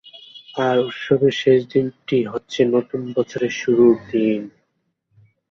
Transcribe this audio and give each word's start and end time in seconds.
আর 0.57 0.75
উৎসবের 0.81 1.33
শেষ 1.41 1.59
দিনটি 1.73 2.17
হচ্ছে 2.25 2.59
নতুন 2.75 3.01
বছরের 3.15 3.53
শুরুর 3.61 3.95
দিন। 4.09 4.41